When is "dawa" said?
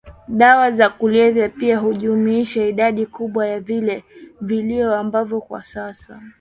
0.27-0.71